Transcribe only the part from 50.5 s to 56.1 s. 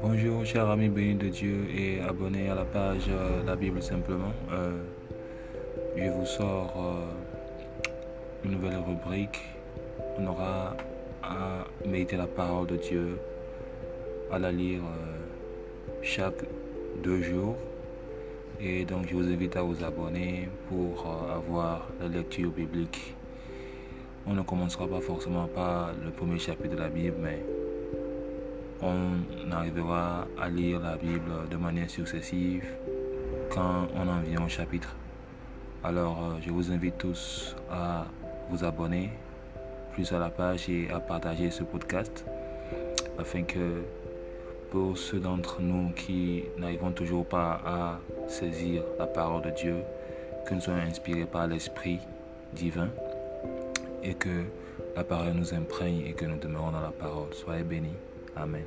nous soyons inspirés par l'Esprit divin et que la parole nous imprègne